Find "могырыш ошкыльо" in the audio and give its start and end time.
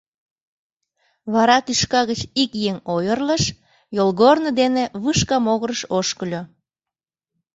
5.45-6.41